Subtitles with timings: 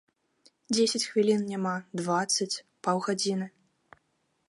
[0.77, 2.51] Дзесяць хвілін няма, дваццаць,
[2.89, 3.47] паўгадзіны.